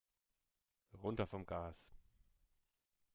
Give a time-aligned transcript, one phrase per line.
[1.03, 1.93] Runter vom Gas!